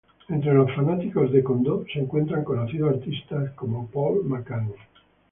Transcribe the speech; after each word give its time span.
Entre 0.29 0.51
los 0.51 0.73
fanáticos 0.73 1.31
de 1.31 1.43
Kondō 1.43 1.85
se 1.93 1.99
encuentran 1.99 2.43
conocidos 2.43 2.95
artistas 2.95 3.51
como 3.51 3.85
Paul 3.85 4.25
McCartney. 4.27 4.73